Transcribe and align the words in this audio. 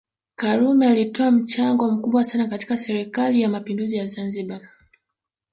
karume 0.35 0.87
alitoa 0.87 1.31
mchango 1.31 1.91
mkubwa 1.91 2.23
sana 2.23 2.47
katika 2.47 2.77
serikali 2.77 3.41
ya 3.41 3.49
mapinduzi 3.49 3.97
ya 3.97 4.05
Zanzibar 4.05 4.61